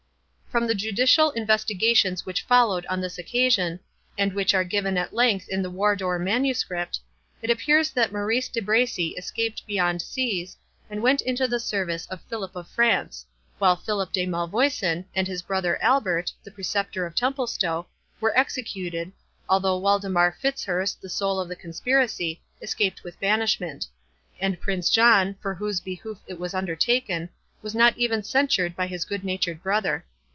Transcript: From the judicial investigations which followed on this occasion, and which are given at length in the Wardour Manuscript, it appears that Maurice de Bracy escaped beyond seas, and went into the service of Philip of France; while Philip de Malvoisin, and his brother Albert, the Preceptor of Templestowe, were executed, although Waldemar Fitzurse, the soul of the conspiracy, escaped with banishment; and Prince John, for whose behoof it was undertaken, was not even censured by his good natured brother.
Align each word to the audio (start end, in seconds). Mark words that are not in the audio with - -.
From 0.51 0.67
the 0.67 0.75
judicial 0.75 1.31
investigations 1.31 2.25
which 2.25 2.41
followed 2.41 2.85
on 2.87 2.99
this 2.99 3.17
occasion, 3.17 3.79
and 4.17 4.33
which 4.33 4.53
are 4.53 4.65
given 4.65 4.97
at 4.97 5.13
length 5.13 5.47
in 5.47 5.61
the 5.61 5.69
Wardour 5.69 6.19
Manuscript, 6.19 6.99
it 7.41 7.49
appears 7.49 7.91
that 7.91 8.11
Maurice 8.11 8.49
de 8.49 8.59
Bracy 8.59 9.11
escaped 9.15 9.65
beyond 9.65 10.01
seas, 10.01 10.57
and 10.89 11.01
went 11.01 11.21
into 11.21 11.47
the 11.47 11.57
service 11.57 12.05
of 12.07 12.19
Philip 12.23 12.53
of 12.57 12.67
France; 12.67 13.25
while 13.59 13.77
Philip 13.77 14.11
de 14.11 14.25
Malvoisin, 14.25 15.05
and 15.15 15.25
his 15.25 15.41
brother 15.41 15.81
Albert, 15.81 16.33
the 16.43 16.51
Preceptor 16.51 17.05
of 17.05 17.15
Templestowe, 17.15 17.87
were 18.19 18.37
executed, 18.37 19.13
although 19.47 19.77
Waldemar 19.79 20.33
Fitzurse, 20.33 20.95
the 20.99 21.07
soul 21.07 21.39
of 21.39 21.47
the 21.47 21.55
conspiracy, 21.55 22.41
escaped 22.61 23.05
with 23.05 23.17
banishment; 23.21 23.87
and 24.41 24.59
Prince 24.59 24.89
John, 24.89 25.33
for 25.41 25.55
whose 25.55 25.79
behoof 25.79 26.17
it 26.27 26.37
was 26.37 26.53
undertaken, 26.53 27.29
was 27.61 27.73
not 27.73 27.97
even 27.97 28.21
censured 28.21 28.75
by 28.75 28.87
his 28.87 29.05
good 29.05 29.23
natured 29.23 29.63
brother. 29.63 30.03